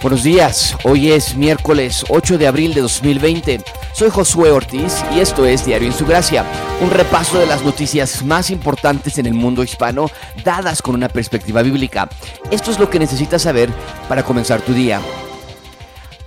Buenos 0.00 0.22
días, 0.22 0.76
hoy 0.84 1.10
es 1.10 1.34
miércoles 1.34 2.04
8 2.08 2.38
de 2.38 2.46
abril 2.46 2.72
de 2.72 2.82
2020. 2.82 3.60
Soy 3.92 4.10
Josué 4.10 4.52
Ortiz 4.52 5.04
y 5.12 5.18
esto 5.18 5.44
es 5.44 5.66
Diario 5.66 5.88
en 5.88 5.92
su 5.92 6.06
Gracia, 6.06 6.44
un 6.80 6.90
repaso 6.92 7.36
de 7.40 7.46
las 7.46 7.64
noticias 7.64 8.24
más 8.24 8.50
importantes 8.50 9.18
en 9.18 9.26
el 9.26 9.34
mundo 9.34 9.64
hispano 9.64 10.08
dadas 10.44 10.82
con 10.82 10.94
una 10.94 11.08
perspectiva 11.08 11.62
bíblica. 11.62 12.08
Esto 12.52 12.70
es 12.70 12.78
lo 12.78 12.88
que 12.88 13.00
necesitas 13.00 13.42
saber 13.42 13.70
para 14.08 14.22
comenzar 14.22 14.60
tu 14.60 14.72
día. 14.72 15.00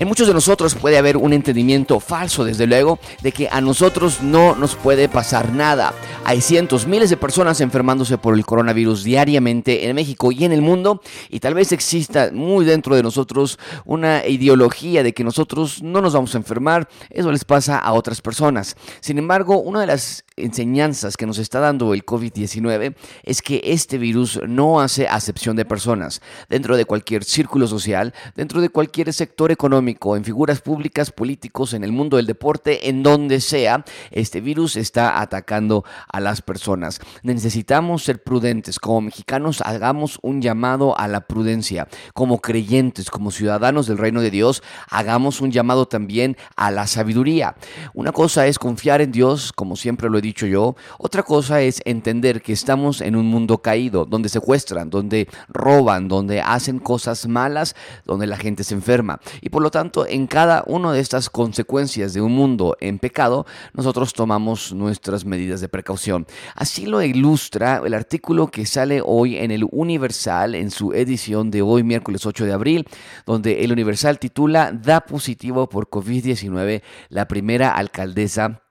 En 0.02 0.07
muchos 0.07 0.27
de 0.27 0.33
nosotros 0.33 0.73
puede 0.73 0.97
haber 0.97 1.15
un 1.15 1.31
entendimiento 1.31 1.99
falso, 1.99 2.43
desde 2.43 2.65
luego, 2.65 2.97
de 3.21 3.31
que 3.31 3.47
a 3.51 3.61
nosotros 3.61 4.23
no 4.23 4.55
nos 4.55 4.73
puede 4.73 5.07
pasar 5.07 5.54
nada. 5.54 5.93
Hay 6.25 6.41
cientos, 6.41 6.88
miles 6.88 7.11
de 7.11 7.18
personas 7.18 7.61
enfermándose 7.61 8.18
por 8.18 8.33
el 8.33 8.43
coronavirus 8.43 9.04
diariamente 9.04 9.87
en 9.87 9.95
México 9.95 10.32
y 10.32 10.43
en 10.43 10.54
el 10.54 10.64
mundo, 10.64 11.04
y 11.29 11.39
tal 11.39 11.54
vez 11.54 11.71
exista 11.71 12.32
muy 12.33 12.65
dentro 12.65 12.95
de 12.95 13.04
nosotros 13.04 13.59
una 13.86 14.25
ideología 14.25 15.04
de 15.04 15.14
que 15.14 15.23
nosotros 15.23 15.83
no 15.83 16.01
nos 16.01 16.14
vamos 16.14 16.33
a 16.33 16.39
enfermar, 16.39 16.89
eso 17.11 17.31
les 17.31 17.45
pasa 17.45 17.78
a 17.78 17.93
otras 17.93 18.21
personas. 18.21 18.75
Sin 19.01 19.20
embargo, 19.20 19.59
una 19.59 19.81
de 19.81 19.87
las 19.87 20.25
enseñanzas 20.36 21.15
que 21.15 21.28
nos 21.28 21.37
está 21.37 21.59
dando 21.59 21.93
el 21.93 22.04
COVID-19 22.04 22.95
es 23.21 23.43
que 23.43 23.61
este 23.65 24.00
virus 24.00 24.39
no 24.47 24.81
hace 24.81 25.07
acepción 25.07 25.56
de 25.56 25.65
personas. 25.65 26.23
Dentro 26.50 26.75
de 26.75 26.86
cualquier 26.86 27.23
círculo 27.23 27.68
social, 27.68 28.15
dentro 28.36 28.61
de 28.61 28.70
cualquier 28.70 29.14
sector 29.14 29.51
económico, 29.51 29.90
en 30.15 30.23
figuras 30.23 30.61
públicas, 30.61 31.11
políticos, 31.11 31.73
en 31.73 31.83
el 31.83 31.91
mundo 31.91 32.17
del 32.17 32.25
deporte, 32.25 32.89
en 32.89 33.03
donde 33.03 33.41
sea, 33.41 33.83
este 34.11 34.41
virus 34.41 34.75
está 34.75 35.22
atacando 35.22 35.83
a 36.11 36.19
las 36.19 36.41
personas. 36.41 37.00
Necesitamos 37.23 38.03
ser 38.03 38.23
prudentes. 38.23 38.80
Como 38.80 39.02
mexicanos, 39.02 39.61
hagamos 39.61 40.19
un 40.22 40.41
llamado 40.41 40.97
a 40.97 41.08
la 41.08 41.22
prudencia. 41.22 41.88
Como 42.14 42.39
creyentes, 42.39 43.09
como 43.09 43.31
ciudadanos 43.31 43.88
del 43.88 43.98
reino 43.98 44.22
de 44.22 44.31
Dios, 44.31 44.64
hagamos 44.89 45.42
un 45.42 45.52
llamado 45.52 45.88
también 45.88 46.38
a 46.55 46.72
la 46.72 46.88
sabiduría. 46.88 47.55
Una 47.94 48.11
cosa 48.11 48.48
es 48.48 48.59
confiar 48.59 49.02
en 49.02 49.11
Dios, 49.11 49.52
como 49.53 49.76
siempre 49.76 50.09
lo 50.09 50.17
he 50.17 50.22
dicho 50.22 50.45
yo. 50.45 50.76
Otra 50.98 51.23
cosa 51.23 51.61
es 51.61 51.81
entender 51.86 52.42
que 52.42 52.53
estamos 52.53 53.02
en 53.02 53.16
un 53.16 53.28
mundo 53.28 53.61
caído, 53.61 54.05
donde 54.05 54.30
secuestran, 54.30 54.89
donde 54.89 55.28
roban, 55.50 56.08
donde 56.08 56.42
hacen 56.42 56.80
cosas 56.80 57.28
malas, 57.28 57.76
donde 58.05 58.28
la 58.28 58.38
gente 58.38 58.64
se 58.64 58.73
enferma. 58.73 59.20
Y 59.42 59.50
por 59.50 59.61
lo 59.61 59.72
tanto, 59.72 59.81
en 60.08 60.28
cada 60.28 60.64
una 60.68 60.94
de 60.94 61.00
estas 61.00 61.30
consecuencias 61.30 62.14
de 62.14 62.22
un 62.22 62.34
mundo 62.34 62.78
en 62.80 63.00
pecado, 63.00 63.46
nosotros 63.74 64.14
tomamos 64.14 64.73
nuestras 64.73 65.26
medidas 65.26 65.60
de 65.62 65.70
precaución. 65.70 66.28
Así 66.56 66.86
lo 66.86 67.02
ilustra 67.02 67.82
el 67.84 67.94
artículo 67.94 68.48
que 68.48 68.66
sale 68.66 69.02
hoy 69.04 69.38
en 69.38 69.52
el 69.52 69.66
Universal, 69.72 70.56
en 70.56 70.70
su 70.70 70.94
edición 70.94 71.50
de 71.50 71.62
hoy, 71.62 71.84
miércoles 71.84 72.26
8 72.26 72.46
de 72.46 72.54
abril, 72.54 72.88
donde 73.26 73.64
el 73.64 73.72
Universal 73.72 74.20
titula 74.20 74.72
Da 74.72 75.02
positivo 75.02 75.68
por 75.68 75.90
COVID-19 75.90 76.82
la 77.10 77.28
primera 77.28 77.76
alcaldesa 77.76 78.62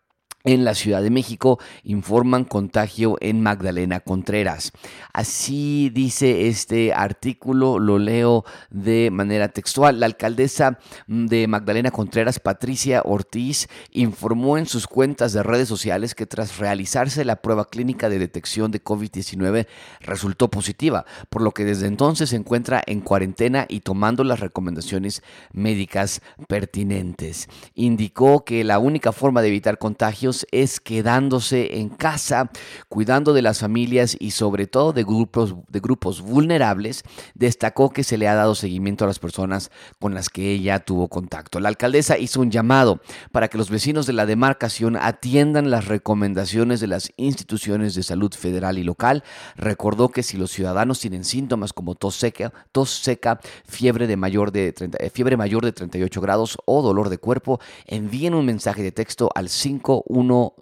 en 0.45 0.65
la 0.65 0.75
Ciudad 0.75 1.03
de 1.03 1.11
México 1.11 1.59
informan 1.85 2.45
contagio 2.45 3.17
en 3.21 3.43
Magdalena 3.43 4.01
Contreras. 4.01 4.73
Así 5.13 5.91
dice 5.91 6.49
este 6.49 6.95
artículo, 6.95 7.79
lo 7.79 7.99
leo 7.99 8.45
de 8.71 9.11
manera 9.11 9.49
textual. 9.49 10.01
La 10.01 10.07
alcaldesa 10.07 10.79
de 11.07 11.47
Magdalena 11.47 11.91
Contreras, 11.91 12.39
Patricia 12.39 13.03
Ortiz, 13.05 13.69
informó 13.91 14.57
en 14.57 14.67
sus 14.67 14.87
cuentas 14.87 15.33
de 15.33 15.43
redes 15.43 15.69
sociales 15.69 16.15
que 16.15 16.27
tras 16.27 16.59
realizarse 16.59 17.25
la 17.25 17.37
prueba 17.37 17.67
clínica 17.67 18.09
de 18.09 18.19
detección 18.19 18.71
de 18.71 18.83
COVID-19 18.83 19.67
resultó 20.01 20.49
positiva, 20.49 21.05
por 21.29 21.43
lo 21.43 21.53
que 21.53 21.65
desde 21.65 21.87
entonces 21.87 22.31
se 22.31 22.37
encuentra 22.37 22.83
en 22.87 23.01
cuarentena 23.01 23.67
y 23.69 23.81
tomando 23.81 24.25
las 24.25 24.41
recomendaciones 24.41 25.23
médicas 25.53 26.23
pertinentes. 26.49 27.49
Indicó 27.75 28.45
que 28.45 28.65
la 28.65 28.79
única 28.79 29.13
forma 29.13 29.43
de 29.43 29.49
evitar 29.49 29.79
contagios 29.79 30.30
es 30.51 30.81
quedándose 30.81 31.79
en 31.79 31.89
casa, 31.89 32.51
cuidando 32.89 33.33
de 33.33 33.43
las 33.43 33.61
familias 33.61 34.17
y 34.19 34.31
sobre 34.31 34.67
todo 34.67 34.93
de 34.93 35.05
grupos, 35.05 35.55
de 35.69 35.81
grupos 35.81 36.23
vulnerables. 36.23 37.03
Destacó 37.35 37.91
que 37.91 38.05
se 38.05 38.19
le 38.19 38.29
ha 38.29 38.35
dado 38.35 38.55
seguimiento 38.55 39.05
a 39.05 39.09
las 39.09 39.19
personas 39.19 39.71
con 39.99 40.15
las 40.15 40.29
que 40.29 40.51
ella 40.53 40.81
tuvo 40.81 41.09
contacto. 41.09 41.61
La 41.61 41.69
alcaldesa 41.69 42.19
hizo 42.19 42.41
un 42.41 42.51
llamado 42.51 43.01
para 43.33 43.49
que 43.49 43.59
los 43.59 43.71
vecinos 43.71 44.07
de 44.07 44.13
la 44.13 44.27
demarcación 44.27 44.97
atiendan 44.97 45.71
las 45.71 45.87
recomendaciones 45.87 46.81
de 46.81 46.87
las 46.87 47.13
instituciones 47.17 47.95
de 47.95 48.03
salud 48.03 48.33
federal 48.33 48.79
y 48.79 48.85
local. 48.85 49.25
Recordó 49.57 50.09
que 50.09 50.23
si 50.23 50.37
los 50.37 50.51
ciudadanos 50.51 51.01
tienen 51.01 51.25
síntomas 51.25 51.73
como 51.73 51.95
tos 51.95 52.17
seca, 52.17 52.53
tos 52.73 52.91
seca, 52.91 53.41
fiebre 53.67 54.07
de 54.07 54.17
mayor 54.17 54.53
de 54.53 54.75
eh, 54.79 55.11
fiebre 55.11 55.37
mayor 55.37 55.65
de 55.65 55.73
38 55.73 56.21
grados 56.21 56.59
o 56.65 56.83
dolor 56.83 57.09
de 57.09 57.19
cuerpo, 57.19 57.61
envíen 57.87 58.35
un 58.35 58.47
mensaje 58.47 58.83
de 58.83 58.93
texto 58.93 59.31
al 59.35 59.49
51 59.49 60.20
uno 60.21 60.55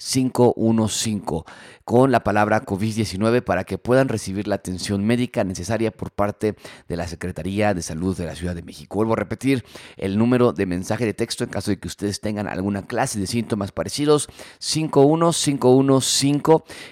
515 0.00 1.44
con 1.84 2.10
la 2.10 2.24
palabra 2.24 2.64
COVID-19 2.64 3.42
para 3.42 3.64
que 3.64 3.76
puedan 3.76 4.08
recibir 4.08 4.48
la 4.48 4.54
atención 4.54 5.04
médica 5.04 5.44
necesaria 5.44 5.90
por 5.90 6.10
parte 6.10 6.56
de 6.88 6.96
la 6.96 7.06
Secretaría 7.06 7.74
de 7.74 7.82
Salud 7.82 8.16
de 8.16 8.26
la 8.26 8.34
Ciudad 8.34 8.54
de 8.54 8.62
México. 8.62 8.96
Vuelvo 8.96 9.12
a 9.12 9.16
repetir 9.16 9.64
el 9.96 10.16
número 10.16 10.52
de 10.52 10.66
mensaje 10.66 11.04
de 11.04 11.14
texto 11.14 11.44
en 11.44 11.50
caso 11.50 11.70
de 11.70 11.78
que 11.78 11.88
ustedes 11.88 12.20
tengan 12.20 12.48
alguna 12.48 12.86
clase 12.86 13.18
de 13.18 13.26
síntomas 13.26 13.72
parecidos, 13.72 14.28
51515 14.58 16.40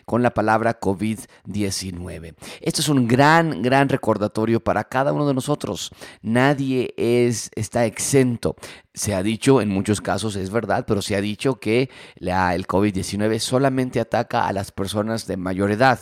con 0.04 0.22
la 0.22 0.34
palabra 0.34 0.78
COVID-19. 0.78 2.34
Esto 2.60 2.80
es 2.80 2.88
un 2.88 3.08
gran, 3.08 3.62
gran 3.62 3.88
recordatorio 3.88 4.60
para 4.60 4.84
cada 4.84 5.12
uno 5.12 5.26
de 5.26 5.34
nosotros. 5.34 5.90
Nadie 6.22 6.92
es, 6.96 7.50
está 7.54 7.86
exento 7.86 8.56
se 8.98 9.14
ha 9.14 9.22
dicho, 9.22 9.60
en 9.60 9.68
muchos 9.68 10.00
casos 10.00 10.34
es 10.34 10.50
verdad, 10.50 10.84
pero 10.86 11.02
se 11.02 11.14
ha 11.14 11.20
dicho 11.20 11.60
que 11.60 11.88
la, 12.16 12.54
el 12.56 12.66
COVID-19 12.66 12.97
solamente 13.02 14.00
ataca 14.00 14.46
a 14.46 14.52
las 14.52 14.72
personas 14.72 15.26
de 15.26 15.36
mayor 15.36 15.70
edad. 15.70 16.00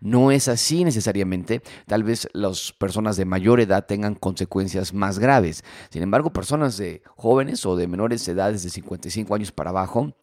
No 0.00 0.30
es 0.30 0.48
así 0.48 0.84
necesariamente. 0.84 1.62
Tal 1.86 2.02
vez 2.02 2.28
las 2.32 2.72
personas 2.72 3.16
de 3.16 3.24
mayor 3.24 3.60
edad 3.60 3.86
tengan 3.86 4.14
consecuencias 4.14 4.94
más 4.94 5.18
graves. 5.18 5.64
Sin 5.90 6.02
embargo, 6.02 6.32
personas 6.32 6.76
de 6.76 7.02
jóvenes 7.16 7.64
o 7.66 7.76
de 7.76 7.86
menores 7.88 8.26
edades 8.28 8.62
de 8.62 8.70
55 8.70 9.34
años 9.34 9.52
para 9.52 9.70
abajo, 9.70 10.14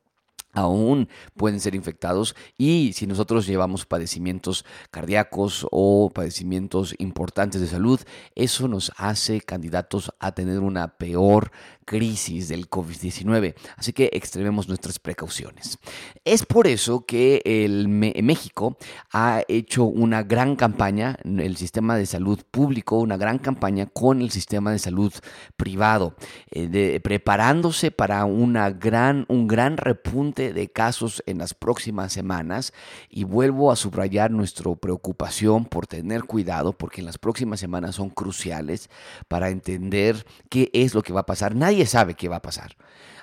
aún 0.56 1.10
pueden 1.36 1.60
ser 1.60 1.76
infectados 1.76 2.36
y 2.58 2.94
si 2.94 3.06
nosotros 3.06 3.46
llevamos 3.46 3.86
padecimientos 3.86 4.66
cardíacos 4.90 5.68
o 5.70 6.10
padecimientos 6.14 6.96
importantes 6.98 7.62
de 7.62 7.68
salud, 7.68 8.00
eso 8.36 8.68
nos 8.68 8.92
hace 8.98 9.42
candidatos 9.42 10.12
a 10.20 10.32
tener 10.32 10.60
una 10.60 10.98
peor 10.98 11.52
crisis 11.86 12.50
del 12.50 12.70
COVID-19. 12.70 13.56
Así 13.78 13.94
que 13.94 14.10
extrememos 14.14 14.68
nuestras 14.68 15.00
precauciones. 15.00 15.78
Es 16.26 16.46
por 16.46 16.68
eso 16.68 17.06
que 17.06 17.42
el 17.46 17.88
México 17.88 18.78
ha 19.12 19.44
hecho 19.48 19.86
una 19.86 20.24
gran 20.24 20.56
campaña, 20.56 21.18
el 21.24 21.56
sistema 21.58 21.96
de 21.96 22.06
salud 22.06 22.42
público, 22.50 23.00
una 23.00 23.18
gran 23.18 23.38
campaña 23.38 23.86
con 23.86 24.22
el 24.22 24.32
sistema 24.32 24.72
de 24.72 24.80
salud 24.80 25.14
privado, 25.56 26.16
eh, 26.52 27.00
preparándose 27.04 27.92
para 27.92 28.26
una 28.26 28.72
gran, 28.72 29.26
un 29.30 29.48
gran 29.48 29.78
repunte 29.78 30.54
de 30.54 30.70
casos 30.70 31.24
en 31.26 31.38
las 31.38 31.54
próximas 31.54 32.12
semanas 32.12 32.74
y 33.10 33.24
vuelvo 33.24 33.72
a 33.72 33.76
subrayar 33.76 34.32
nuestra 34.32 34.74
preocupación 34.76 35.66
por 35.66 35.86
tener 35.86 36.24
cuidado 36.24 36.74
porque 36.74 37.02
en 37.02 37.06
las 37.06 37.18
próximas 37.18 37.60
semanas 37.60 37.96
son 37.96 38.10
cruciales 38.10 38.90
para 39.28 39.50
entender 39.50 40.26
qué 40.50 40.70
es 40.74 40.94
lo 40.94 41.04
que 41.04 41.14
va 41.14 41.22
a 41.22 41.26
pasar. 41.26 41.56
Nadie 41.56 41.75
sabe 41.86 42.14
qué 42.16 42.30
va 42.30 42.38
a 42.38 42.42
pasar 42.42 42.76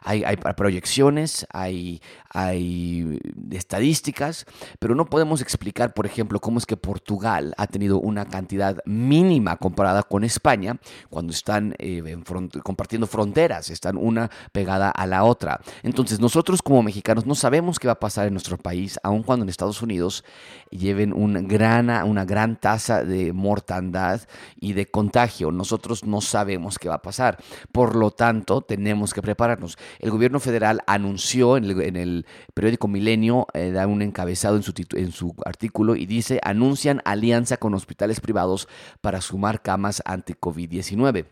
hay, 0.04 0.36
proyecciones, 0.56 1.46
hay, 1.52 2.00
hay 2.30 3.20
estadísticas, 3.50 4.46
pero 4.78 4.94
no 4.94 5.06
podemos 5.06 5.40
explicar, 5.40 5.94
por 5.94 6.06
ejemplo, 6.06 6.40
cómo 6.40 6.58
es 6.58 6.66
que 6.66 6.76
Portugal 6.76 7.54
ha 7.56 7.66
tenido 7.66 7.98
una 7.98 8.24
cantidad 8.24 8.78
mínima 8.84 9.56
comparada 9.56 10.03
con 10.03 10.24
España 10.24 10.78
cuando 11.10 11.32
están 11.32 11.74
eh, 11.78 12.03
compartiendo 12.62 13.06
fronteras, 13.06 13.71
están 13.71 13.97
una 13.97 14.30
pegada 14.53 14.91
a 14.91 15.06
la 15.06 15.24
otra. 15.24 15.60
Entonces 15.82 16.21
nosotros 16.21 16.62
como 16.62 16.82
mexicanos 16.82 17.27
no 17.27 17.34
sabemos 17.34 17.78
qué 17.78 17.86
va 17.86 17.94
a 17.94 18.00
pasar 18.00 18.27
en 18.27 18.34
nuestro 18.34 18.59
país, 18.59 18.98
aun 19.03 19.22
cuando 19.22 19.44
en 19.44 19.48
Estados 19.48 19.82
Unidos 19.82 20.24
lleven 20.71 21.12
una 21.12 21.41
gran, 21.41 21.91
una 22.09 22.24
gran 22.24 22.56
tasa 22.56 23.04
de 23.04 23.32
mortandad 23.32 24.22
y 24.60 24.72
de 24.72 24.86
contagio. 24.86 25.53
Nosotros 25.53 26.04
no 26.04 26.21
sabemos 26.21 26.78
qué 26.78 26.88
va 26.88 26.97
a 26.97 27.03
pasar. 27.03 27.38
Por 27.71 27.97
lo 27.97 28.10
tanto, 28.10 28.62
tenemos 28.62 29.12
que 29.12 29.22
prepararnos. 29.22 29.77
El 29.98 30.10
gobierno 30.10 30.41
federal 30.41 30.80
anunció 30.86 31.56
en 31.56 31.97
el, 31.97 32.27
periódico 32.54 32.89
Milenio, 32.89 33.47
eh, 33.54 33.71
da 33.71 33.86
un 33.86 34.03
encabezado 34.03 34.56
en 34.56 34.62
su, 34.62 34.72
en 34.94 35.12
su 35.12 35.34
artículo 35.44 35.97
y 35.97 36.06
dice, 36.06 36.41
anuncian 36.42 37.00
alianza 37.04 37.56
con 37.56 37.74
hospitales 37.74 38.21
privados 38.21 38.68
para 39.00 39.21
sumar 39.21 39.62
camas 39.62 40.03
ante 40.04 40.34
COVID-19. 40.34 41.27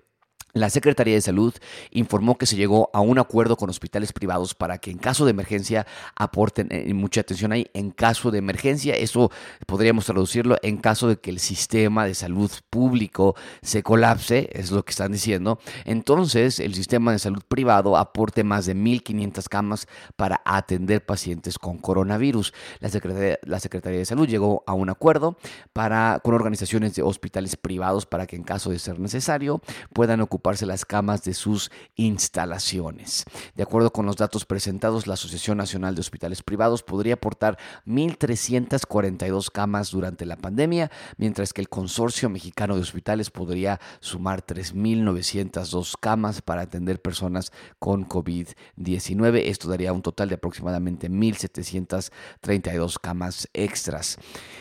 La 0.53 0.69
Secretaría 0.69 1.15
de 1.15 1.21
Salud 1.21 1.55
informó 1.91 2.37
que 2.37 2.47
se 2.47 2.57
llegó 2.57 2.91
a 2.93 3.01
un 3.01 3.19
acuerdo 3.19 3.57
con 3.57 3.71
hospitales 3.71 4.13
privados 4.13 4.55
para 4.55 4.79
que 4.79 4.91
en 4.91 4.99
caso 4.99 5.25
de 5.25 5.31
emergencia 5.31 5.87
aporten, 6.17 6.69
eh, 6.71 6.93
mucha 6.93 7.21
atención 7.21 7.53
ahí, 7.53 7.69
en 7.73 7.91
caso 7.91 8.31
de 8.31 8.39
emergencia, 8.39 8.95
eso 8.97 9.31
podríamos 9.67 10.07
traducirlo 10.07 10.57
en 10.63 10.79
caso 10.79 11.09
de 11.09 11.19
que 11.19 11.31
el 11.31 11.39
sistema 11.39 12.05
de 12.05 12.15
salud 12.15 12.51
público 12.69 13.37
se 13.63 13.83
colapse, 13.83 14.51
es 14.53 14.73
lo 14.73 14.85
que 14.85 14.91
están 14.91 15.13
diciendo, 15.13 15.61
entonces 15.85 16.59
el 16.59 16.75
sistema 16.75 17.13
de 17.13 17.21
salud 17.21 17.43
privado 17.47 17.97
aporte 17.97 18.43
más 18.43 18.67
de 18.67 18.75
1.500 18.75 19.49
camas 19.49 19.87
para 20.17 20.43
atender 20.45 21.05
pacientes 21.05 21.59
con 21.59 21.79
coronavirus. 21.79 22.53
La 22.81 22.89
Secretaría, 22.89 23.39
la 23.43 23.61
Secretaría 23.61 24.01
de 24.01 24.05
Salud 24.05 24.27
llegó 24.27 24.65
a 24.67 24.75
un 24.75 24.91
acuerdo 24.91 25.37
para, 25.73 26.21
con 26.25 26.35
organizaciones 26.35 26.95
de 26.95 27.03
hospitales 27.03 27.57
privados 27.57 28.07
para 28.07 28.27
que 28.27 28.37
en 28.37 28.43
caso 28.43 28.71
de 28.71 28.79
ser 28.79 28.99
necesario 28.99 29.61
puedan 29.93 30.21
ocupar 30.21 30.40
las 30.67 30.85
camas 30.85 31.23
de 31.23 31.35
sus 31.35 31.71
instalaciones. 31.97 33.25
De 33.55 33.63
acuerdo 33.63 33.93
con 33.93 34.07
los 34.07 34.17
datos 34.17 34.45
presentados, 34.45 35.07
la 35.07 35.15
Asociación 35.15 35.59
Nacional 35.59 35.95
de 35.95 36.01
Hospitales 36.01 36.43
Privados 36.43 36.83
podría 36.83 37.15
aportar 37.15 37.59
1.342 37.87 39.51
camas 39.51 39.91
durante 39.91 40.27
la 40.27 40.37
pandemia, 40.37 40.91
mientras 41.17 41.53
que 41.53 41.61
el 41.61 41.69
Consorcio 41.69 42.29
Mexicano 42.29 42.75
de 42.75 42.83
Hospitales 42.83 43.31
podría 43.31 43.81
sumar 44.01 44.45
3.902 44.45 45.95
camas 46.01 46.43
para 46.43 46.63
atender 46.63 47.01
personas 47.01 47.53
con 47.79 48.09
COVID-19. 48.09 49.43
Esto 49.47 49.69
daría 49.69 49.93
un 49.93 50.03
total 50.03 50.29
de 50.29 50.35
aproximadamente 50.37 51.11
1.732 51.11 52.99
camas 53.01 53.49
extras. 53.53 54.19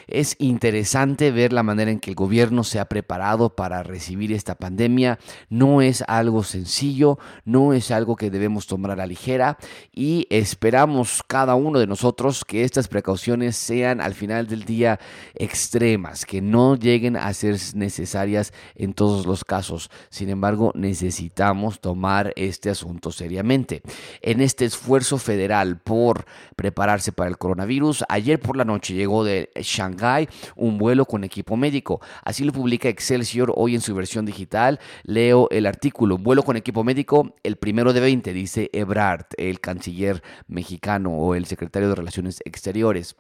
Es 0.08 0.36
interesante 0.40 1.32
ver 1.32 1.54
la 1.54 1.64
manera 1.64 1.92
en 1.92 2.00
que 2.00 2.12
el 2.12 2.16
gobierno 2.16 2.64
se 2.64 2.80
ha 2.80 2.86
preparado 2.86 3.56
para 3.56 3.84
recibir 3.84 4.34
esta 4.34 4.56
pandemia. 4.56 5.20
No 5.50 5.69
no 5.70 5.82
es 5.82 6.04
algo 6.08 6.44
sencillo, 6.44 7.20
no 7.46 7.74
es 7.74 7.92
algo 7.92 8.16
que 8.16 8.32
debemos 8.32 8.66
tomar 8.66 8.92
a 8.92 8.96
la 8.96 9.06
ligera 9.06 9.58
y 9.94 10.26
esperamos 10.32 11.22
cada 11.28 11.54
uno 11.54 11.78
de 11.78 11.86
nosotros 11.86 12.44
que 12.44 12.64
estas 12.64 12.88
precauciones 12.88 13.56
sean 13.56 14.02
al 14.02 14.16
final 14.16 14.48
del 14.48 14.64
día 14.64 15.00
extremas, 15.36 16.26
que 16.26 16.42
no 16.42 16.76
lleguen 16.76 17.18
a 17.18 17.32
ser 17.34 17.58
necesarias 17.76 18.52
en 18.74 18.94
todos 18.94 19.28
los 19.28 19.46
casos. 19.46 19.92
Sin 20.10 20.30
embargo, 20.30 20.72
necesitamos 20.74 21.80
tomar 21.80 22.34
este 22.36 22.72
asunto 22.72 23.12
seriamente. 23.12 23.84
En 24.22 24.42
este 24.42 24.66
esfuerzo 24.66 25.20
federal 25.20 25.78
por 25.78 26.26
prepararse 26.56 27.12
para 27.12 27.30
el 27.30 27.38
coronavirus, 27.38 28.04
ayer 28.10 28.40
por 28.40 28.58
la 28.58 28.66
noche 28.66 28.96
llegó 28.96 29.24
de 29.24 29.52
Shanghai 29.56 30.28
un 30.56 30.80
vuelo 30.80 31.06
con 31.06 31.24
equipo 31.24 31.56
médico. 31.56 32.02
Así 32.24 32.44
lo 32.44 32.54
publica 32.54 32.90
Excelsior 32.90 33.54
hoy 33.56 33.76
en 33.76 33.82
su 33.82 33.94
versión 33.94 34.26
digital. 34.26 34.80
Leo 35.04 35.48
el 35.60 35.68
artículo, 35.68 36.18
vuelo 36.18 36.44
con 36.44 36.58
equipo 36.58 36.84
médico, 36.84 37.36
el 37.44 37.58
primero 37.58 37.94
de 37.94 38.00
20, 38.00 38.34
dice 38.34 38.70
Ebrard, 38.74 39.28
el 39.38 39.60
canciller 39.60 40.24
mexicano 40.48 41.12
o 41.12 41.36
el 41.36 41.46
secretario 41.46 41.90
de 41.90 41.96
Relaciones 41.96 42.42
Exteriores. 42.46 43.16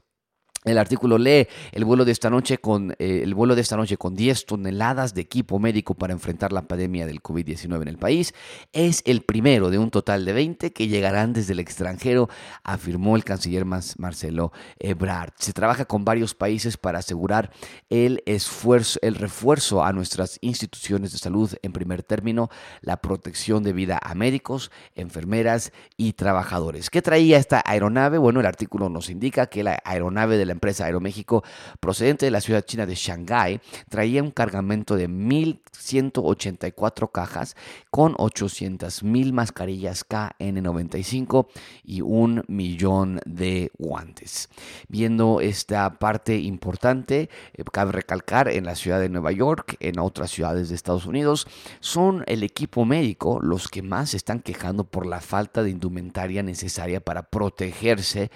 El 0.69 0.77
artículo 0.77 1.17
lee 1.17 1.47
el 1.71 1.85
vuelo 1.85 2.05
de 2.05 2.11
esta 2.11 2.29
noche 2.29 2.59
con 2.59 2.91
eh, 2.99 3.21
el 3.23 3.33
vuelo 3.33 3.55
de 3.55 3.61
esta 3.61 3.75
noche 3.75 3.97
con 3.97 4.15
10 4.15 4.45
toneladas 4.45 5.13
de 5.13 5.21
equipo 5.21 5.59
médico 5.59 5.95
para 5.95 6.13
enfrentar 6.13 6.51
la 6.51 6.61
pandemia 6.61 7.05
del 7.05 7.21
COVID-19 7.21 7.81
en 7.81 7.87
el 7.87 7.97
país 7.97 8.33
es 8.73 9.01
el 9.05 9.21
primero 9.21 9.69
de 9.69 9.79
un 9.79 9.89
total 9.89 10.25
de 10.25 10.33
20 10.33 10.71
que 10.71 10.87
llegarán 10.87 11.33
desde 11.33 11.53
el 11.53 11.59
extranjero, 11.59 12.29
afirmó 12.63 13.15
el 13.15 13.23
canciller 13.23 13.65
Marcelo 13.65 14.51
Ebrard. 14.79 15.33
Se 15.37 15.53
trabaja 15.53 15.85
con 15.85 16.05
varios 16.05 16.35
países 16.35 16.77
para 16.77 16.99
asegurar 16.99 17.51
el 17.89 18.21
esfuerzo, 18.25 18.99
el 19.01 19.15
refuerzo 19.15 19.83
a 19.83 19.93
nuestras 19.93 20.37
instituciones 20.41 21.11
de 21.11 21.17
salud 21.17 21.53
en 21.61 21.71
primer 21.71 22.03
término, 22.03 22.49
la 22.81 22.97
protección 22.97 23.63
de 23.63 23.73
vida 23.73 23.99
a 24.01 24.13
médicos, 24.15 24.71
enfermeras 24.95 25.71
y 25.97 26.13
trabajadores. 26.13 26.89
¿Qué 26.89 27.01
traía 27.01 27.37
esta 27.37 27.63
aeronave? 27.65 28.17
Bueno, 28.17 28.39
el 28.39 28.45
artículo 28.45 28.89
nos 28.89 29.09
indica 29.09 29.47
que 29.47 29.63
la 29.63 29.79
aeronave 29.83 30.37
de 30.37 30.45
la 30.45 30.53
empresa 30.59 30.85
Aeroméxico, 30.85 31.43
procedente 31.79 32.25
de 32.25 32.31
la 32.31 32.41
ciudad 32.41 32.65
china 32.65 32.85
de 32.85 32.95
Shanghái, 32.95 33.61
traía 33.87 34.21
un 34.21 34.31
cargamento 34.31 34.97
de 34.97 35.07
1.184 35.07 37.09
cajas 37.11 37.55
con 37.89 38.13
800.000 38.15 39.31
mascarillas 39.31 40.05
KN95 40.07 41.47
y 41.83 42.01
un 42.01 42.43
millón 42.49 43.21
de 43.25 43.71
guantes. 43.77 44.49
Viendo 44.89 45.39
esta 45.39 45.97
parte 45.97 46.37
importante, 46.37 47.29
eh, 47.53 47.63
cabe 47.71 47.93
recalcar 47.93 48.49
en 48.49 48.65
la 48.65 48.75
ciudad 48.75 48.99
de 48.99 49.07
Nueva 49.07 49.31
York, 49.31 49.77
en 49.79 49.99
otras 49.99 50.31
ciudades 50.31 50.67
de 50.67 50.75
Estados 50.75 51.05
Unidos, 51.05 51.47
son 51.79 52.25
el 52.27 52.43
equipo 52.43 52.83
médico 52.83 53.39
los 53.41 53.69
que 53.69 53.81
más 53.81 54.09
se 54.09 54.17
están 54.17 54.41
quejando 54.41 54.83
por 54.83 55.05
la 55.05 55.21
falta 55.21 55.63
de 55.63 55.69
indumentaria 55.69 56.43
necesaria 56.43 56.99
para 56.99 57.23
protegerse 57.23 58.29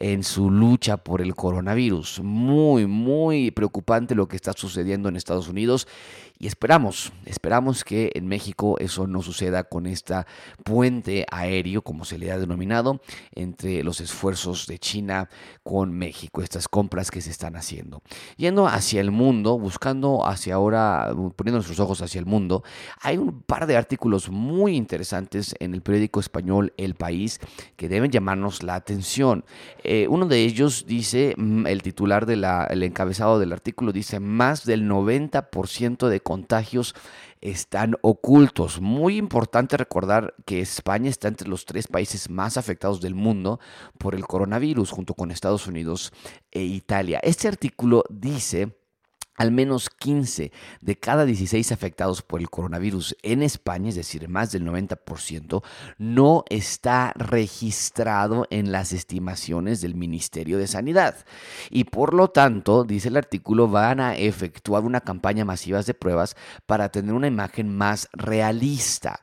en 0.00 0.24
su 0.24 0.50
lucha 0.50 0.96
por 0.96 1.20
el 1.20 1.34
coronavirus 1.34 1.57
coronavirus. 1.58 2.20
Muy, 2.22 2.86
muy 2.86 3.50
preocupante 3.50 4.14
lo 4.14 4.28
que 4.28 4.36
está 4.36 4.52
sucediendo 4.52 5.08
en 5.08 5.16
Estados 5.16 5.48
Unidos 5.48 5.88
y 6.40 6.46
esperamos, 6.46 7.12
esperamos 7.24 7.84
que 7.84 8.12
en 8.14 8.28
México 8.28 8.76
eso 8.78 9.06
no 9.08 9.22
suceda 9.22 9.64
con 9.64 9.86
esta 9.86 10.26
puente 10.64 11.26
aéreo, 11.30 11.82
como 11.82 12.04
se 12.04 12.16
le 12.16 12.30
ha 12.30 12.38
denominado, 12.38 13.00
entre 13.34 13.82
los 13.82 14.00
esfuerzos 14.00 14.66
de 14.68 14.78
China 14.78 15.28
con 15.64 15.92
México, 15.92 16.40
estas 16.40 16.68
compras 16.68 17.10
que 17.10 17.20
se 17.20 17.30
están 17.30 17.56
haciendo. 17.56 18.02
Yendo 18.36 18.68
hacia 18.68 19.00
el 19.00 19.10
mundo, 19.10 19.58
buscando 19.58 20.24
hacia 20.26 20.54
ahora, 20.54 21.10
poniendo 21.34 21.58
nuestros 21.58 21.80
ojos 21.80 22.02
hacia 22.02 22.20
el 22.20 22.26
mundo, 22.26 22.62
hay 23.00 23.16
un 23.16 23.42
par 23.42 23.66
de 23.66 23.76
artículos 23.76 24.30
muy 24.30 24.76
interesantes 24.76 25.56
en 25.58 25.74
el 25.74 25.82
periódico 25.82 26.20
español 26.20 26.72
El 26.76 26.94
País 26.94 27.40
que 27.76 27.88
deben 27.88 28.12
llamarnos 28.12 28.62
la 28.62 28.76
atención. 28.76 29.44
Eh, 29.82 30.06
uno 30.08 30.26
de 30.26 30.44
ellos 30.44 30.84
dice, 30.86 31.34
mm, 31.36 31.66
el 31.66 31.82
titular 31.82 32.26
del 32.26 32.44
encabezado 32.84 33.40
del 33.40 33.52
artículo 33.52 33.92
dice, 33.92 34.20
más 34.20 34.64
del 34.64 34.86
90% 34.88 36.08
de 36.08 36.20
contagios 36.28 36.94
están 37.40 37.96
ocultos. 38.02 38.82
Muy 38.82 39.16
importante 39.16 39.78
recordar 39.78 40.34
que 40.44 40.60
España 40.60 41.08
está 41.08 41.26
entre 41.26 41.48
los 41.48 41.64
tres 41.64 41.86
países 41.86 42.28
más 42.28 42.58
afectados 42.58 43.00
del 43.00 43.14
mundo 43.14 43.60
por 43.96 44.14
el 44.14 44.26
coronavirus, 44.26 44.90
junto 44.90 45.14
con 45.14 45.30
Estados 45.30 45.66
Unidos 45.66 46.12
e 46.50 46.64
Italia. 46.64 47.18
Este 47.22 47.48
artículo 47.48 48.04
dice 48.10 48.76
al 49.38 49.52
menos 49.52 49.88
15 49.88 50.52
de 50.80 50.96
cada 50.96 51.24
16 51.24 51.72
afectados 51.72 52.22
por 52.22 52.40
el 52.40 52.50
coronavirus 52.50 53.16
en 53.22 53.42
España, 53.42 53.88
es 53.88 53.94
decir, 53.94 54.28
más 54.28 54.52
del 54.52 54.66
90%, 54.66 55.62
no 55.96 56.44
está 56.50 57.14
registrado 57.16 58.46
en 58.50 58.72
las 58.72 58.92
estimaciones 58.92 59.80
del 59.80 59.94
Ministerio 59.94 60.58
de 60.58 60.66
Sanidad. 60.66 61.14
Y 61.70 61.84
por 61.84 62.14
lo 62.14 62.28
tanto, 62.28 62.84
dice 62.84 63.08
el 63.08 63.16
artículo, 63.16 63.68
van 63.68 64.00
a 64.00 64.16
efectuar 64.16 64.84
una 64.84 65.00
campaña 65.00 65.44
masiva 65.44 65.78
de 65.82 65.94
pruebas 65.94 66.36
para 66.66 66.88
tener 66.88 67.14
una 67.14 67.28
imagen 67.28 67.74
más 67.76 68.08
realista. 68.12 69.20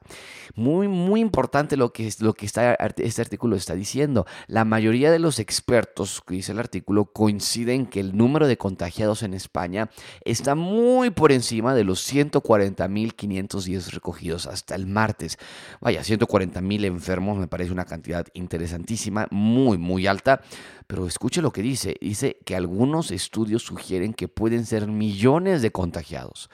Muy, 0.56 0.88
muy 0.88 1.20
importante 1.20 1.76
lo 1.76 1.92
que, 1.92 2.10
lo 2.20 2.34
que 2.34 2.46
este 2.46 3.22
artículo 3.22 3.58
está 3.58 3.76
diciendo. 3.76 4.26
La 4.48 4.64
mayoría 4.64 5.12
de 5.12 5.20
los 5.20 5.40
expertos, 5.40 6.24
dice 6.28 6.54
el 6.54 6.60
artículo, 6.60 7.06
coinciden 7.12 7.88
que 7.88 8.00
el 8.00 8.16
número 8.16 8.48
de 8.48 8.58
contagiados 8.58 9.24
en 9.24 9.34
España 9.34 9.90
está 10.24 10.56
muy 10.56 11.10
por 11.10 11.32
encima 11.32 11.74
de 11.76 11.84
los 11.84 12.12
140.510 12.12 13.92
recogidos 13.92 14.48
hasta 14.48 14.76
el 14.76 14.88
martes. 14.88 15.38
Vaya, 15.82 16.02
140.000 16.02 16.86
enfermos 16.86 17.38
me 17.38 17.48
parece 17.48 17.72
una 17.72 17.86
cantidad 17.86 18.26
interesantísima, 18.34 19.28
muy, 19.32 19.78
muy 19.78 20.08
alta. 20.08 20.42
Pero 20.88 21.08
escuche 21.08 21.42
lo 21.42 21.52
que 21.52 21.62
dice. 21.62 21.96
Dice 22.00 22.38
que 22.46 22.56
algunos 22.56 23.12
estudios 23.12 23.64
sugieren 23.64 24.14
que 24.14 24.28
pueden 24.28 24.66
ser 24.66 24.88
millones 24.88 25.62
de 25.62 25.72
contagiados. 25.72 26.50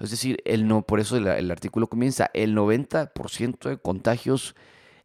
Es 0.00 0.10
decir, 0.10 0.38
el 0.44 0.66
no, 0.66 0.82
por 0.82 1.00
eso 1.00 1.16
el, 1.16 1.26
el 1.28 1.50
artículo 1.50 1.86
comienza, 1.86 2.30
el 2.34 2.56
90% 2.56 3.68
de 3.68 3.78
contagios 3.78 4.54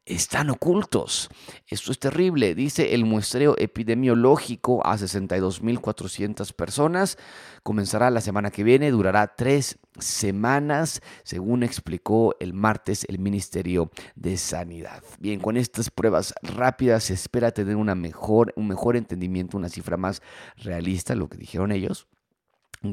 están 0.06 0.50
ocultos. 0.50 1.30
Esto 1.68 1.92
es 1.92 2.00
terrible, 2.00 2.56
dice 2.56 2.94
el 2.96 3.06
muestreo 3.06 3.56
epidemiológico 3.58 4.86
a 4.86 4.98
62.400 4.98 6.54
personas. 6.54 7.18
Comenzará 7.64 8.10
la 8.10 8.22
semana 8.22 8.52
que 8.52 8.64
viene, 8.64 8.92
durará 8.92 9.36
tres 9.36 9.78
semanas, 10.00 11.02
según 11.24 11.64
explicó 11.64 12.36
el 12.40 12.54
martes 12.54 13.06
el 13.10 13.20
Ministerio 13.20 13.92
de 14.16 14.38
Sanidad. 14.38 15.04
Bien, 15.20 15.40
con 15.40 15.58
estas 15.58 15.90
pruebas 15.92 16.34
rápidas 16.42 17.06
se 17.06 17.14
espera 17.14 17.52
tener 17.52 17.78
mejor, 17.96 18.54
un 18.56 18.68
mejor 18.68 18.96
entendimiento, 18.96 19.58
una 19.58 19.70
cifra 19.70 19.98
más 19.98 20.22
realista, 20.58 21.16
lo 21.16 21.30
que 21.30 21.38
dijeron 21.38 21.72
ellos 21.72 22.08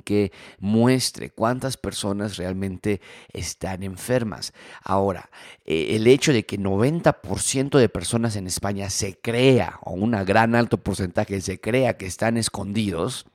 que 0.04 0.32
muestre 0.58 1.30
cuántas 1.30 1.76
personas 1.76 2.36
realmente 2.36 3.00
están 3.32 3.82
enfermas. 3.82 4.52
Ahora, 4.82 5.30
eh, 5.64 5.96
el 5.96 6.06
hecho 6.06 6.32
de 6.32 6.44
que 6.44 6.58
90% 6.58 7.78
de 7.78 7.88
personas 7.88 8.36
en 8.36 8.46
España 8.46 8.90
se 8.90 9.18
crea, 9.18 9.78
o 9.82 9.92
un 9.92 10.12
gran 10.24 10.54
alto 10.54 10.78
porcentaje 10.78 11.40
se 11.40 11.60
crea 11.60 11.96
que 11.96 12.06
están 12.06 12.36
escondidos, 12.36 13.26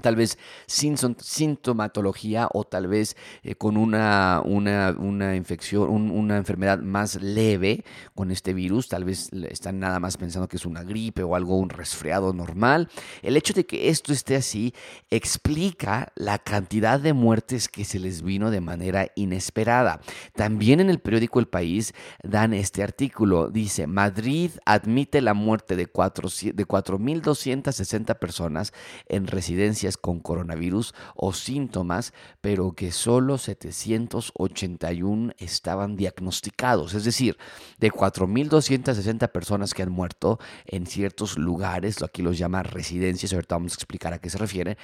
tal 0.00 0.16
vez 0.16 0.38
sin 0.66 0.96
sintomatología 0.96 2.48
o 2.52 2.64
tal 2.64 2.88
vez 2.88 3.16
eh, 3.42 3.54
con 3.54 3.76
una, 3.76 4.42
una, 4.44 5.36
infección, 5.36 6.10
una 6.10 6.36
enfermedad 6.36 6.80
más 6.80 7.22
leve 7.22 7.84
con 8.14 8.32
este 8.32 8.54
virus, 8.54 8.88
tal 8.88 9.04
vez 9.04 9.30
están 9.32 9.78
nada 9.78 10.00
más 10.00 10.16
pensando 10.16 10.48
que 10.48 10.56
es 10.56 10.66
una 10.66 10.82
gripe 10.82 11.22
o 11.22 11.36
algo, 11.36 11.56
un 11.56 11.70
resfriado 11.70 12.32
normal. 12.32 12.88
El 13.22 13.36
hecho 13.36 13.54
de 13.54 13.66
que 13.66 13.88
esto 13.88 14.12
esté 14.12 14.34
así 14.36 14.74
explica 15.10 16.12
la 16.16 16.38
cantidad 16.38 16.98
de 16.98 17.12
muertes 17.12 17.68
que 17.68 17.84
se 17.84 18.00
les 18.00 18.22
vino 18.22 18.50
de 18.50 18.60
manera 18.60 19.06
inesperada. 19.14 20.00
También 20.34 20.80
en 20.80 20.90
el 20.90 20.98
periódico 20.98 21.38
El 21.38 21.46
País 21.46 21.94
dan 22.22 22.52
este 22.52 22.82
artículo, 22.82 23.48
dice, 23.48 23.86
Madrid 23.86 24.50
admite 24.64 25.20
la 25.20 25.34
muerte 25.34 25.76
de 25.76 25.88
4.260 25.88 28.18
personas 28.18 28.72
en 29.08 29.28
residencia 29.28 29.83
con 29.92 30.20
coronavirus 30.20 30.94
o 31.14 31.32
síntomas, 31.32 32.12
pero 32.40 32.72
que 32.72 32.92
solo 32.92 33.38
781 33.38 35.34
estaban 35.38 35.96
diagnosticados. 35.96 36.94
Es 36.94 37.04
decir, 37.04 37.36
de 37.78 37.92
4.260 37.92 39.30
personas 39.30 39.74
que 39.74 39.82
han 39.82 39.92
muerto 39.92 40.38
en 40.66 40.86
ciertos 40.86 41.38
lugares, 41.38 42.02
aquí 42.02 42.22
los 42.22 42.38
llama 42.38 42.62
residencias, 42.62 43.32
ahorita 43.32 43.56
vamos 43.56 43.72
a 43.72 43.76
explicar 43.76 44.12
a 44.12 44.18
qué 44.18 44.30
se 44.30 44.38
refiere, 44.38 44.76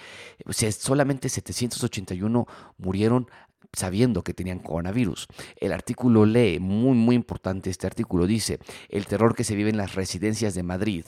solamente 0.78 1.28
781 1.28 2.46
murieron 2.78 3.28
sabiendo 3.72 4.22
que 4.22 4.34
tenían 4.34 4.58
coronavirus. 4.58 5.28
El 5.56 5.72
artículo 5.72 6.26
lee, 6.26 6.58
muy 6.58 6.96
muy 6.96 7.14
importante 7.14 7.70
este 7.70 7.86
artículo, 7.86 8.26
dice, 8.26 8.58
el 8.88 9.06
terror 9.06 9.34
que 9.34 9.44
se 9.44 9.54
vive 9.54 9.70
en 9.70 9.76
las 9.76 9.94
residencias 9.94 10.54
de 10.54 10.62
Madrid 10.62 11.04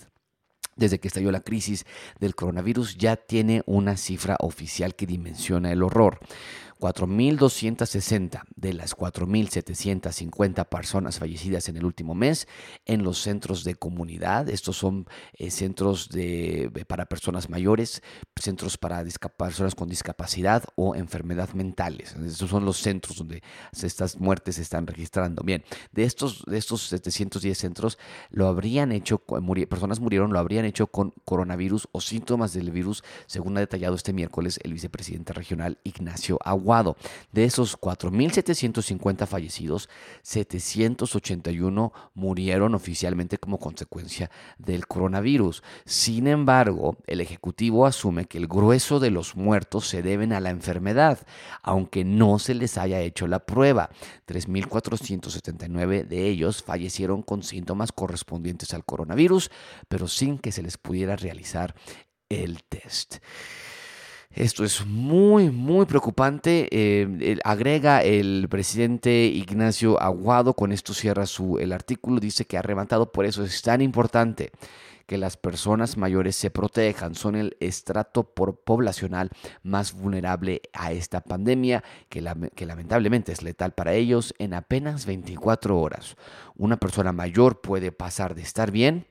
desde 0.77 0.99
que 0.99 1.09
estalló 1.09 1.31
la 1.31 1.41
crisis 1.41 1.85
del 2.19 2.35
coronavirus, 2.35 2.97
ya 2.97 3.17
tiene 3.17 3.63
una 3.67 3.97
cifra 3.97 4.37
oficial 4.41 4.95
que 4.95 5.07
dimensiona 5.07 5.73
el 5.73 5.83
horror. 5.83 6.19
4.260 6.83 8.43
de 8.57 8.73
las 8.73 8.97
4.750 8.97 10.69
personas 10.69 11.21
fallecidas 11.21 11.69
en 11.69 11.77
el 11.77 11.85
último 11.85 12.17
mes 12.17 12.49
en 12.87 13.05
los 13.05 13.19
centros 13.19 13.63
de 13.63 13.77
comunidad. 13.77 14.49
Estos 14.49 14.79
son 14.79 15.07
eh, 15.35 15.53
centros 15.53 16.09
de, 16.09 16.73
para 16.89 17.07
personas 17.07 17.49
mayores, 17.49 18.03
centros 18.35 18.79
para 18.79 19.05
personas 19.37 19.77
con 19.77 19.89
discapacidad 19.89 20.65
o 20.75 20.97
enfermedad 20.97 21.51
mentales. 21.51 22.17
Estos 22.17 22.51
son 22.51 22.65
los 22.65 22.79
centros 22.79 23.17
donde 23.17 23.45
estas 23.81 24.19
muertes 24.19 24.57
se 24.57 24.63
están 24.63 24.89
registrando. 24.89 25.45
Bien, 25.45 25.63
de 25.93 26.03
estos, 26.03 26.45
de 26.47 26.59
estos 26.59 26.89
710 26.89 27.59
centros, 27.59 27.99
lo 28.31 28.49
habrían 28.49 28.91
hecho, 28.91 29.19
personas 29.19 30.01
murieron, 30.01 30.33
lo 30.33 30.41
habrían 30.41 30.65
hecho 30.65 30.89
con 30.89 31.15
coronavirus 31.25 31.87
o 31.93 32.01
síntomas 32.01 32.53
del 32.55 32.73
virus, 32.73 33.05
según 33.27 33.57
ha 33.57 33.61
detallado 33.61 33.95
este 33.95 34.13
miércoles 34.13 34.59
el 34.65 34.73
vicepresidente 34.73 35.33
regional 35.33 35.79
Ignacio 35.85 36.41
Agua. 36.45 36.72
De 37.33 37.45
esos 37.45 37.79
4.750 37.79 39.27
fallecidos, 39.27 39.89
781 40.23 41.93
murieron 42.15 42.75
oficialmente 42.75 43.37
como 43.39 43.59
consecuencia 43.59 44.31
del 44.59 44.87
coronavirus. 44.87 45.63
Sin 45.85 46.27
embargo, 46.27 46.97
el 47.07 47.21
Ejecutivo 47.21 47.85
asume 47.85 48.25
que 48.25 48.39
el 48.39 48.47
grueso 48.47 49.01
de 49.01 49.11
los 49.11 49.37
muertos 49.37 49.87
se 49.87 50.03
deben 50.03 50.33
a 50.33 50.41
la 50.41 50.51
enfermedad, 50.51 51.19
aunque 51.63 52.05
no 52.05 52.39
se 52.39 52.55
les 52.55 52.79
haya 52.79 53.01
hecho 53.01 53.27
la 53.27 53.41
prueba. 53.41 53.91
3.479 54.27 56.07
de 56.07 56.29
ellos 56.29 56.63
fallecieron 56.63 57.23
con 57.23 57.43
síntomas 57.43 57.93
correspondientes 57.93 58.73
al 58.73 58.85
coronavirus, 58.85 59.51
pero 59.89 60.09
sin 60.09 60.39
que 60.39 60.53
se 60.53 60.63
les 60.63 60.79
pudiera 60.79 61.17
realizar 61.17 61.75
el 62.31 62.63
test. 62.65 63.17
Esto 64.35 64.65
es 64.65 64.87
muy, 64.87 65.51
muy 65.51 65.85
preocupante. 65.85 66.67
Eh, 66.71 67.39
agrega 67.45 68.03
el 68.03 68.47
presidente 68.49 69.27
Ignacio 69.27 70.01
Aguado, 70.01 70.55
con 70.55 70.73
esto 70.73 70.95
cierra 70.95 71.27
su, 71.27 71.59
el 71.59 71.73
artículo, 71.73 72.19
dice 72.19 72.47
que 72.47 72.57
ha 72.57 72.61
arrebatado, 72.61 73.13
por 73.13 73.27
eso 73.27 73.45
es 73.45 73.61
tan 73.61 73.83
importante 73.83 74.51
que 75.07 75.19
las 75.19 75.37
personas 75.37 75.99
mayores 75.99 76.35
se 76.37 76.51
protejan. 76.51 77.15
Son 77.15 77.37
el 77.37 77.59
estrato 77.61 78.25
poblacional 78.25 79.29
más 79.63 79.93
vulnerable 79.93 80.63
a 80.73 80.93
esta 80.93 81.21
pandemia 81.21 81.85
que, 82.09 82.25
que 82.55 82.65
lamentablemente 82.65 83.33
es 83.33 83.43
letal 83.43 83.73
para 83.73 83.93
ellos 83.93 84.35
en 84.39 84.55
apenas 84.55 85.05
24 85.05 85.79
horas. 85.79 86.17
Una 86.57 86.79
persona 86.79 87.13
mayor 87.13 87.61
puede 87.61 87.93
pasar 87.93 88.35
de 88.35 88.43
estar 88.43 88.71
bien 88.71 89.07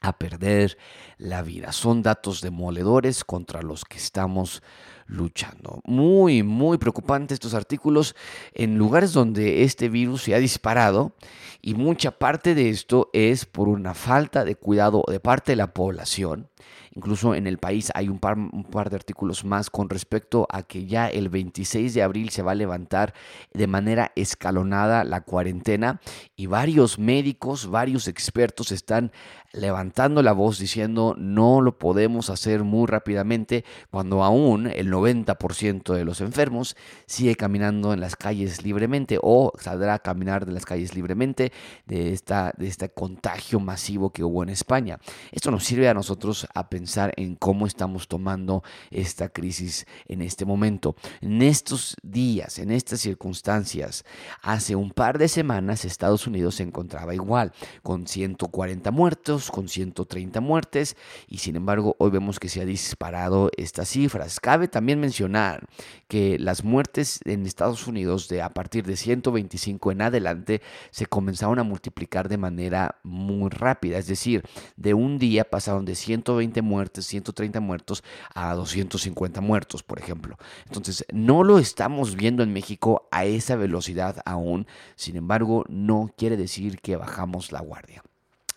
a 0.00 0.18
perder 0.18 0.78
la 1.18 1.42
vida. 1.42 1.72
Son 1.72 2.02
datos 2.02 2.40
demoledores 2.40 3.24
contra 3.24 3.62
los 3.62 3.84
que 3.84 3.98
estamos 3.98 4.62
luchando. 5.10 5.80
Muy, 5.84 6.42
muy 6.42 6.78
preocupante 6.78 7.34
estos 7.34 7.54
artículos 7.54 8.14
en 8.54 8.78
lugares 8.78 9.12
donde 9.12 9.64
este 9.64 9.88
virus 9.88 10.22
se 10.22 10.34
ha 10.34 10.38
disparado 10.38 11.12
y 11.60 11.74
mucha 11.74 12.12
parte 12.12 12.54
de 12.54 12.70
esto 12.70 13.10
es 13.12 13.44
por 13.44 13.68
una 13.68 13.94
falta 13.94 14.44
de 14.44 14.56
cuidado 14.56 15.02
de 15.08 15.20
parte 15.20 15.52
de 15.52 15.56
la 15.56 15.74
población. 15.74 16.48
Incluso 16.92 17.34
en 17.36 17.46
el 17.46 17.58
país 17.58 17.90
hay 17.94 18.08
un 18.08 18.18
par, 18.18 18.36
un 18.36 18.64
par 18.64 18.90
de 18.90 18.96
artículos 18.96 19.44
más 19.44 19.70
con 19.70 19.88
respecto 19.88 20.48
a 20.50 20.64
que 20.64 20.86
ya 20.86 21.08
el 21.08 21.28
26 21.28 21.94
de 21.94 22.02
abril 22.02 22.30
se 22.30 22.42
va 22.42 22.52
a 22.52 22.56
levantar 22.56 23.14
de 23.52 23.68
manera 23.68 24.10
escalonada 24.16 25.04
la 25.04 25.20
cuarentena 25.20 26.00
y 26.34 26.46
varios 26.46 26.98
médicos, 26.98 27.70
varios 27.70 28.08
expertos 28.08 28.72
están 28.72 29.12
levantando 29.52 30.22
la 30.22 30.32
voz 30.32 30.58
diciendo 30.58 31.14
no 31.16 31.60
lo 31.60 31.78
podemos 31.78 32.28
hacer 32.28 32.64
muy 32.64 32.86
rápidamente 32.86 33.64
cuando 33.90 34.24
aún 34.24 34.66
el 34.66 34.86
90% 35.00 35.94
de 35.94 36.04
los 36.04 36.20
enfermos 36.20 36.76
sigue 37.06 37.34
caminando 37.34 37.92
en 37.92 38.00
las 38.00 38.16
calles 38.16 38.64
libremente 38.64 39.18
o 39.22 39.52
saldrá 39.58 39.94
a 39.94 39.98
caminar 39.98 40.46
de 40.46 40.52
las 40.52 40.64
calles 40.64 40.94
libremente 40.94 41.52
de, 41.86 42.12
esta, 42.12 42.52
de 42.56 42.68
este 42.68 42.90
contagio 42.90 43.60
masivo 43.60 44.10
que 44.10 44.24
hubo 44.24 44.42
en 44.42 44.50
España. 44.50 44.98
Esto 45.32 45.50
nos 45.50 45.64
sirve 45.64 45.88
a 45.88 45.94
nosotros 45.94 46.46
a 46.54 46.68
pensar 46.68 47.12
en 47.16 47.36
cómo 47.36 47.66
estamos 47.66 48.08
tomando 48.08 48.62
esta 48.90 49.28
crisis 49.28 49.86
en 50.06 50.22
este 50.22 50.44
momento. 50.44 50.96
En 51.20 51.42
estos 51.42 51.96
días, 52.02 52.58
en 52.58 52.70
estas 52.70 53.00
circunstancias, 53.00 54.04
hace 54.42 54.76
un 54.76 54.90
par 54.90 55.18
de 55.18 55.28
semanas 55.28 55.84
Estados 55.84 56.26
Unidos 56.26 56.56
se 56.56 56.62
encontraba 56.62 57.14
igual, 57.14 57.52
con 57.82 58.06
140 58.06 58.90
muertos, 58.90 59.50
con 59.50 59.68
130 59.68 60.40
muertes 60.40 60.96
y 61.28 61.38
sin 61.38 61.56
embargo 61.56 61.96
hoy 61.98 62.10
vemos 62.10 62.38
que 62.38 62.48
se 62.48 62.60
ha 62.60 62.64
disparado 62.64 63.50
estas 63.56 63.88
cifras. 63.88 64.40
Cabe 64.40 64.68
también 64.68 64.79
mencionar 64.80 65.66
que 66.08 66.38
las 66.38 66.64
muertes 66.64 67.20
en 67.24 67.46
Estados 67.46 67.86
Unidos 67.86 68.28
de 68.28 68.42
a 68.42 68.50
partir 68.50 68.84
de 68.84 68.96
125 68.96 69.92
en 69.92 70.02
adelante 70.02 70.62
se 70.90 71.06
comenzaron 71.06 71.58
a 71.58 71.62
multiplicar 71.62 72.28
de 72.28 72.38
manera 72.38 72.98
muy 73.02 73.50
rápida, 73.50 73.98
es 73.98 74.06
decir, 74.06 74.42
de 74.76 74.94
un 74.94 75.18
día 75.18 75.44
pasaron 75.44 75.84
de 75.84 75.94
120 75.94 76.62
muertes, 76.62 77.06
130 77.06 77.60
muertos 77.60 78.02
a 78.34 78.54
250 78.54 79.40
muertos, 79.40 79.82
por 79.82 79.98
ejemplo. 79.98 80.36
Entonces, 80.66 81.04
no 81.12 81.44
lo 81.44 81.58
estamos 81.58 82.16
viendo 82.16 82.42
en 82.42 82.52
México 82.52 83.08
a 83.10 83.24
esa 83.24 83.56
velocidad 83.56 84.22
aún, 84.24 84.66
sin 84.96 85.16
embargo, 85.16 85.64
no 85.68 86.10
quiere 86.16 86.36
decir 86.36 86.80
que 86.80 86.96
bajamos 86.96 87.52
la 87.52 87.60
guardia. 87.60 88.02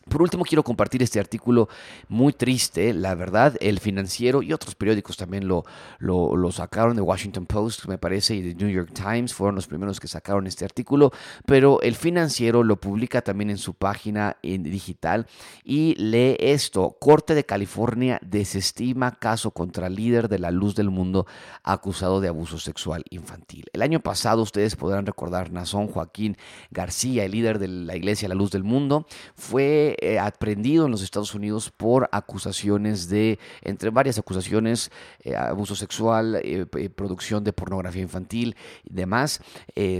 Por 0.09 0.21
último, 0.21 0.43
quiero 0.43 0.63
compartir 0.63 1.01
este 1.01 1.19
artículo 1.19 1.69
muy 2.09 2.33
triste, 2.33 2.93
la 2.93 3.15
verdad, 3.15 3.55
el 3.61 3.79
financiero 3.79 4.41
y 4.41 4.51
otros 4.51 4.75
periódicos 4.75 5.17
también 5.17 5.47
lo, 5.47 5.63
lo, 5.99 6.51
sacaron, 6.51 6.95
de 6.95 7.01
Washington 7.01 7.45
Post, 7.45 7.85
me 7.85 7.97
parece, 7.97 8.35
y 8.35 8.41
de 8.41 8.55
New 8.55 8.69
York 8.69 8.91
Times, 8.93 9.33
fueron 9.33 9.55
los 9.55 9.67
primeros 9.67 9.99
que 9.99 10.07
sacaron 10.07 10.45
este 10.45 10.65
artículo, 10.65 11.11
pero 11.45 11.81
el 11.81 11.95
financiero 11.95 12.63
lo 12.63 12.75
publica 12.79 13.21
también 13.21 13.49
en 13.49 13.57
su 13.57 13.73
página 13.73 14.37
en 14.43 14.63
digital 14.63 15.27
y 15.63 15.95
lee 15.95 16.35
esto, 16.39 16.97
Corte 16.99 17.33
de 17.33 17.45
California 17.45 18.19
desestima 18.21 19.11
caso 19.11 19.51
contra 19.51 19.89
líder 19.89 20.27
de 20.27 20.39
la 20.39 20.51
luz 20.51 20.75
del 20.75 20.89
mundo 20.89 21.25
acusado 21.63 22.21
de 22.21 22.27
abuso 22.27 22.59
sexual 22.59 23.03
infantil. 23.09 23.65
El 23.73 23.81
año 23.81 23.99
pasado, 23.99 24.41
ustedes 24.41 24.75
podrán 24.75 25.05
recordar, 25.05 25.51
Nazón 25.51 25.87
Joaquín 25.87 26.37
García, 26.71 27.25
el 27.25 27.31
líder 27.31 27.59
de 27.59 27.67
la 27.67 27.95
Iglesia 27.95 28.27
La 28.27 28.35
Luz 28.35 28.51
del 28.51 28.63
Mundo, 28.63 29.07
fue 29.35 29.92
eh, 30.01 30.19
aprendido 30.19 30.85
en 30.85 30.91
los 30.91 31.01
Estados 31.01 31.33
Unidos 31.33 31.71
por 31.75 32.09
acusaciones 32.11 33.09
de, 33.09 33.39
entre 33.61 33.89
varias 33.89 34.17
acusaciones, 34.17 34.91
eh, 35.23 35.35
abuso 35.35 35.75
sexual, 35.75 36.39
eh, 36.43 36.65
producción 36.89 37.43
de 37.43 37.53
pornografía 37.53 38.01
infantil 38.01 38.55
y 38.83 38.93
demás. 38.93 39.41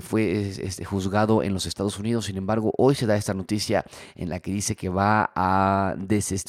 fue 0.01 0.53
juzgado 0.85 1.43
en 1.43 1.53
los 1.53 1.65
Estados 1.65 1.99
Unidos. 1.99 2.25
Sin 2.25 2.37
embargo, 2.37 2.73
hoy 2.77 2.95
se 2.95 3.05
da 3.05 3.15
esta 3.15 3.33
noticia 3.33 3.85
en 4.15 4.29
la 4.29 4.39
que 4.39 4.51
dice 4.51 4.75
que 4.75 4.89
va 4.89 5.31
a 5.35 5.95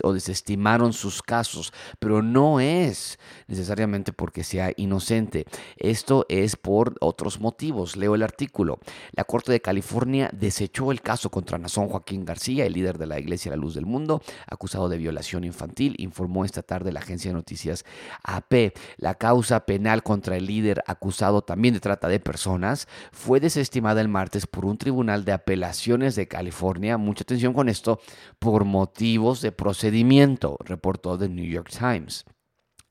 o 0.03 0.13
desestimaron 0.13 0.93
sus 0.93 1.23
casos, 1.23 1.73
pero 1.99 2.23
no 2.23 2.61
es 2.61 3.19
necesariamente 3.47 4.13
porque 4.13 4.45
sea 4.45 4.73
inocente. 4.77 5.47
Esto 5.77 6.27
es 6.29 6.57
por 6.57 6.95
otros 7.01 7.41
motivos. 7.41 7.97
Leo 7.97 8.15
el 8.15 8.23
artículo. 8.23 8.79
La 9.13 9.25
Corte 9.25 9.53
de 9.53 9.61
California 9.61 10.31
desechó 10.33 10.93
el 10.93 11.01
caso 11.01 11.31
contra 11.31 11.59
Nazón 11.59 11.89
Joaquín 11.89 12.25
García, 12.25 12.67
el 12.67 12.73
líder 12.75 12.99
de 12.99 13.07
la 13.07 13.19
iglesia 13.19 13.34
Iglesia 13.35 13.53
a 13.53 13.57
la 13.57 13.61
Luz 13.61 13.75
del 13.75 13.87
Mundo, 13.87 14.23
acusado 14.47 14.89
de 14.89 14.97
violación 14.97 15.45
infantil, 15.45 15.97
informó 15.99 16.45
esta 16.45 16.63
tarde 16.63 16.93
la 16.93 17.01
agencia 17.01 17.31
de 17.31 17.35
noticias 17.35 17.85
AP. 18.23 18.75
La 18.97 19.15
causa 19.15 19.67
penal 19.67 20.03
contra 20.03 20.37
el 20.37 20.47
líder 20.47 20.83
acusado 20.87 21.43
también 21.43 21.75
de 21.75 21.81
trata 21.81 22.09
de 22.09 22.21
personas 22.21 22.87
fue 23.13 23.41
desestimada 23.41 24.01
el 24.01 24.09
martes 24.09 24.47
por 24.47 24.65
un 24.65 24.79
tribunal 24.79 25.25
de 25.25 25.33
apelaciones 25.33 26.15
de 26.15 26.29
California. 26.29 26.97
Mucha 26.97 27.23
atención 27.23 27.53
con 27.53 27.69
esto, 27.69 28.01
por 28.39 28.65
motivos 28.65 29.41
de 29.41 29.53
procedimiento, 29.53 30.57
reportó 30.65 31.19
The 31.19 31.29
New 31.29 31.47
York 31.47 31.71
Times 31.71 32.25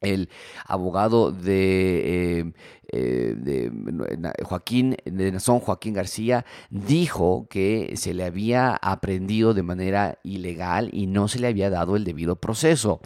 el 0.04 0.30
abogado 0.66 1.32
de 1.32 2.40
eh, 2.40 2.54
eh, 2.94 3.72
Joaquín, 4.44 4.96
de 5.06 5.32
Nazón 5.32 5.60
Joaquín 5.60 5.94
García, 5.94 6.46
dijo 6.70 7.48
que 7.50 7.94
se 7.96 8.14
le 8.14 8.24
había 8.24 8.76
aprendido 8.76 9.54
de 9.54 9.64
manera 9.64 10.20
ilegal 10.24 10.90
y 10.94 11.08
no 11.08 11.28
se 11.28 11.40
le 11.40 11.48
había 11.48 11.70
dado 11.70 11.96
el 11.96 12.04
debido 12.04 12.36
proceso. 12.36 13.02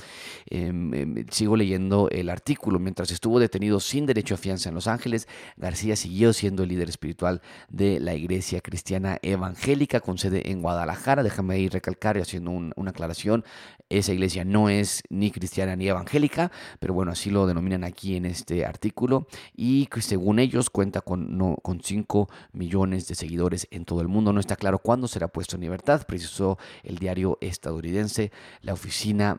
Em, 0.49 0.93
em, 0.93 1.25
sigo 1.31 1.55
leyendo 1.55 2.09
el 2.11 2.29
artículo. 2.29 2.79
Mientras 2.79 3.11
estuvo 3.11 3.39
detenido 3.39 3.79
sin 3.79 4.05
derecho 4.05 4.35
a 4.35 4.37
fianza 4.37 4.69
en 4.69 4.75
Los 4.75 4.87
Ángeles, 4.87 5.27
García 5.57 5.95
siguió 5.95 6.33
siendo 6.33 6.63
el 6.63 6.69
líder 6.69 6.89
espiritual 6.89 7.41
de 7.69 7.99
la 7.99 8.13
Iglesia 8.13 8.61
Cristiana 8.61 9.19
Evangélica 9.21 9.99
con 9.99 10.17
sede 10.17 10.51
en 10.51 10.61
Guadalajara. 10.61 11.23
Déjame 11.23 11.55
ahí 11.55 11.69
recalcar 11.69 12.17
y 12.17 12.21
haciendo 12.21 12.51
una 12.51 12.91
aclaración. 12.91 13.43
Esa 13.89 14.11
iglesia 14.11 14.43
no 14.43 14.67
es 14.69 15.01
ni 15.09 15.31
cristiana 15.31 15.75
ni 15.77 15.87
evangélica, 15.87 16.51
pero 16.79 16.93
bueno, 16.93 17.13
así 17.13 17.29
lo 17.29 17.47
denominan 17.47 17.85
aquí 17.85 18.17
en 18.17 18.25
este 18.25 18.65
artículo. 18.65 19.27
Y 19.55 19.76
y 19.77 20.01
según 20.01 20.39
ellos 20.39 20.69
cuenta 20.69 21.01
con, 21.01 21.37
no, 21.37 21.57
con 21.61 21.81
5 21.81 22.29
millones 22.53 23.07
de 23.07 23.15
seguidores 23.15 23.67
en 23.69 23.85
todo 23.85 24.01
el 24.01 24.07
mundo. 24.07 24.33
No 24.33 24.39
está 24.39 24.55
claro 24.55 24.79
cuándo 24.79 25.07
será 25.07 25.27
puesto 25.27 25.55
en 25.55 25.61
libertad, 25.61 26.05
precisó 26.07 26.57
el 26.83 26.97
diario 26.97 27.37
estadounidense. 27.41 28.31
La 28.61 28.73
oficina 28.73 29.37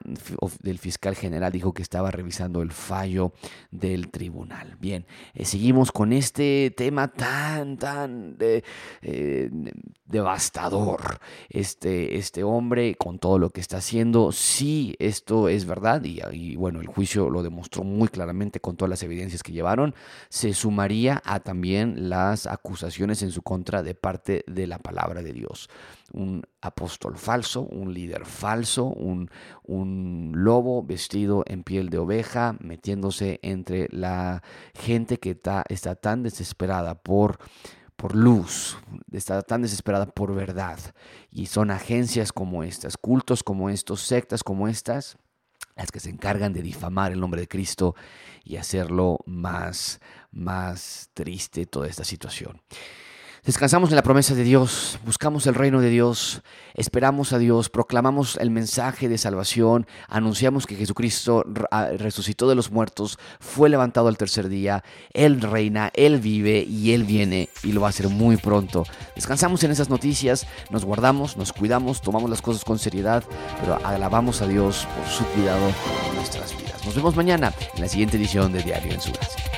del 0.63 0.79
fiscal 0.79 1.17
general 1.17 1.53
dijo 1.53 1.73
que 1.73 1.83
estaba 1.83 2.11
revisando 2.11 2.63
el 2.63 2.71
fallo 2.71 3.33
del 3.71 4.11
tribunal. 4.11 4.77
Bien, 4.81 5.07
eh, 5.35 5.45
seguimos 5.45 5.91
con 5.91 6.13
este 6.13 6.73
tema 6.77 7.09
tan, 7.09 7.77
tan 7.77 8.37
eh, 8.41 9.51
devastador. 10.05 11.19
Este, 11.49 12.17
este 12.17 12.45
hombre 12.45 12.95
con 12.95 13.19
todo 13.19 13.39
lo 13.39 13.51
que 13.51 13.61
está 13.61 13.79
haciendo, 13.79 14.33
sí, 14.33 14.95
esto 14.99 15.49
es 15.49 15.65
verdad 15.67 16.03
y 16.05 16.57
bueno, 16.57 16.81
el 16.81 16.87
juicio 16.87 17.31
lo 17.31 17.43
demostró 17.43 17.85
muy 17.85 18.09
claramente 18.09 18.61
con 18.61 18.77
todas 18.77 18.91
las 18.91 19.03
evidencias 19.03 19.43
que 19.43 19.53
llevaron 19.53 19.95
se 20.29 20.53
sumaría 20.53 21.23
a 21.25 21.41
también 21.41 22.09
las 22.09 22.47
acusaciones 22.47 23.23
en 23.23 23.31
su 23.31 23.43
contra 23.43 23.83
de 23.83 23.95
parte 23.95 24.45
de 24.47 24.67
la 24.67 24.79
palabra 24.79 25.23
de 25.23 25.33
Dios. 25.33 25.69
Un 26.13 26.43
apóstol 26.61 27.17
falso, 27.17 27.63
un 27.63 27.95
líder 27.95 28.25
falso, 28.25 28.85
un, 28.85 29.31
un 29.65 30.33
lobo 30.35 30.83
vestido 30.83 31.45
en 31.47 31.63
piel 31.65 31.89
de 31.91 31.99
oveja, 31.99 32.57
metiéndose 32.61 33.41
entre 33.43 33.89
la 33.91 34.43
gente 34.75 35.19
que 35.19 35.31
está, 35.31 35.65
tan 35.95 36.23
desesperada 36.23 36.95
por 36.95 37.39
por 37.97 38.15
luz, 38.15 38.79
está 39.11 39.43
tan 39.43 39.63
desesperada 39.63 40.07
por 40.07 40.33
verdad. 40.33 40.79
Y 41.33 41.47
son 41.47 41.73
agencias 41.73 42.33
como 42.33 42.63
estas, 42.63 42.97
cultos 42.97 43.43
como 43.43 43.71
estos, 43.71 44.03
sectas 44.03 44.45
como 44.45 44.69
estas, 44.69 45.19
las 45.79 45.91
que 45.91 46.01
se 46.01 46.11
encargan 46.11 46.53
de 46.53 46.63
difamar 46.63 47.13
el 47.13 47.21
nombre 47.21 47.41
de 47.41 47.49
Cristo 47.49 47.95
y 48.45 48.57
hacerlo 48.57 49.19
más, 49.27 50.01
más 50.31 51.11
triste 51.15 51.67
toda 51.67 51.89
esta 51.89 52.05
situación. 52.05 52.61
Descansamos 53.45 53.89
en 53.91 53.97
la 53.97 54.03
promesa 54.03 54.35
de 54.35 54.43
Dios, 54.43 54.99
buscamos 55.07 55.47
el 55.47 55.55
reino 55.55 55.81
de 55.81 55.89
Dios, 55.89 56.43
esperamos 56.75 57.33
a 57.33 57.39
Dios, 57.39 57.71
proclamamos 57.71 58.37
el 58.37 58.51
mensaje 58.51 59.09
de 59.09 59.17
salvación, 59.17 59.87
anunciamos 60.09 60.67
que 60.67 60.75
Jesucristo 60.75 61.45
resucitó 61.97 62.49
de 62.49 62.55
los 62.55 62.71
muertos, 62.71 63.19
fue 63.41 63.71
levantado 63.71 64.09
al 64.09 64.19
tercer 64.19 64.51
día, 64.51 64.85
Él 65.15 65.41
reina, 65.41 65.91
Él 65.95 66.19
vive 66.19 66.63
y 66.69 66.93
Él 66.93 67.05
viene 67.05 67.49
y 67.63 67.73
lo 67.73 67.81
va 67.81 67.87
a 67.87 67.91
hacer 67.91 68.09
muy 68.09 68.37
pronto. 68.37 68.85
Descansamos 69.15 69.63
en 69.65 69.71
esas 69.71 69.89
noticias, 69.89 70.47
nos 70.71 70.85
guardamos, 70.85 71.39
nos 71.39 71.53
cuidamos, 71.55 72.03
tomamos 72.03 72.29
las 72.29 72.43
cosas 72.43 72.65
con 72.65 72.79
seriedad, 72.79 73.25
pero 73.61 73.79
alabamos 73.87 74.43
a 74.43 74.47
Dios 74.47 74.87
por 74.95 75.07
su 75.07 75.25
cuidado 75.33 75.73
en 76.11 76.17
nuestras 76.17 76.55
vidas. 76.55 76.85
Nos 76.85 76.95
vemos 76.95 77.17
mañana 77.17 77.55
en 77.75 77.81
la 77.81 77.89
siguiente 77.89 78.19
edición 78.19 78.53
de 78.53 78.63
Diario 78.63 78.93
en 78.93 79.01
su 79.01 79.11
Gracia. 79.13 79.58